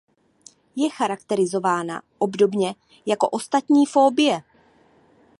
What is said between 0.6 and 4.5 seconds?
Je charakterizována obdobně jako ostatní fobie.